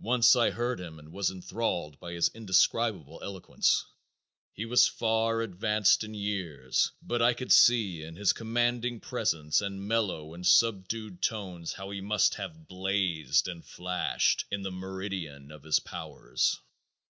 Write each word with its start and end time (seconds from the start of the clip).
Once 0.00 0.34
I 0.34 0.48
heard 0.52 0.80
him 0.80 0.98
and 0.98 1.12
was 1.12 1.30
enthralled 1.30 2.00
by 2.00 2.14
his 2.14 2.30
indescribable 2.30 3.20
eloquence. 3.22 3.84
He 4.54 4.64
was 4.64 4.88
far 4.88 5.42
advanced 5.42 6.02
in 6.02 6.14
years, 6.14 6.92
but 7.02 7.20
I 7.20 7.34
could 7.34 7.52
see 7.52 8.00
in 8.02 8.16
his 8.16 8.32
commanding 8.32 9.00
presence 9.00 9.60
and 9.60 9.86
mellow 9.86 10.32
and 10.32 10.46
subdued 10.46 11.20
tones 11.20 11.74
how 11.74 11.90
he 11.90 12.00
must 12.00 12.36
have 12.36 12.66
blazed 12.66 13.48
and 13.48 13.62
flashed 13.62 14.46
in 14.50 14.62
the 14.62 14.72
meridian 14.72 15.50
of 15.52 15.62
his 15.64 15.78
powers. 15.78 16.58